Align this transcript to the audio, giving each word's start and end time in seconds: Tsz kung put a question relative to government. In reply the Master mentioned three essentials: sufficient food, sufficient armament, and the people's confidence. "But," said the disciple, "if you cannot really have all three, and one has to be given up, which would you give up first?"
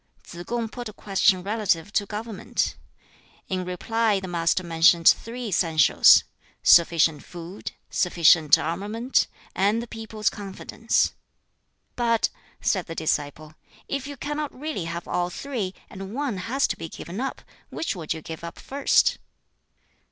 Tsz 0.23 0.43
kung 0.47 0.67
put 0.67 0.89
a 0.89 0.93
question 0.93 1.43
relative 1.43 1.93
to 1.93 2.07
government. 2.07 2.75
In 3.49 3.63
reply 3.63 4.19
the 4.19 4.27
Master 4.27 4.63
mentioned 4.63 5.07
three 5.07 5.45
essentials: 5.49 6.23
sufficient 6.63 7.23
food, 7.23 7.73
sufficient 7.91 8.57
armament, 8.57 9.27
and 9.53 9.79
the 9.79 9.85
people's 9.85 10.31
confidence. 10.31 11.13
"But," 11.95 12.29
said 12.61 12.87
the 12.87 12.95
disciple, 12.95 13.53
"if 13.87 14.07
you 14.07 14.17
cannot 14.17 14.59
really 14.59 14.85
have 14.85 15.07
all 15.07 15.29
three, 15.29 15.75
and 15.87 16.15
one 16.15 16.37
has 16.49 16.65
to 16.69 16.75
be 16.75 16.89
given 16.89 17.21
up, 17.21 17.43
which 17.69 17.95
would 17.95 18.11
you 18.11 18.23
give 18.23 18.43
up 18.43 18.57
first?" 18.57 19.19